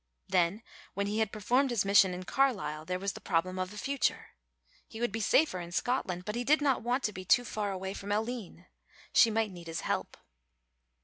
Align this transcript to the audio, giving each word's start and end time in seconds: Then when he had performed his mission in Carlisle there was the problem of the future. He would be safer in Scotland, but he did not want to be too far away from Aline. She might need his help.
Then 0.27 0.63
when 0.95 1.05
he 1.05 1.19
had 1.19 1.31
performed 1.31 1.69
his 1.69 1.85
mission 1.85 2.11
in 2.11 2.23
Carlisle 2.23 2.85
there 2.85 2.97
was 2.97 3.13
the 3.13 3.21
problem 3.21 3.59
of 3.59 3.69
the 3.69 3.77
future. 3.77 4.29
He 4.87 4.99
would 4.99 5.11
be 5.11 5.19
safer 5.19 5.59
in 5.59 5.71
Scotland, 5.71 6.25
but 6.25 6.33
he 6.33 6.43
did 6.43 6.59
not 6.59 6.81
want 6.81 7.03
to 7.03 7.13
be 7.13 7.23
too 7.23 7.45
far 7.45 7.71
away 7.71 7.93
from 7.93 8.11
Aline. 8.11 8.65
She 9.13 9.29
might 9.29 9.51
need 9.51 9.67
his 9.67 9.81
help. 9.81 10.17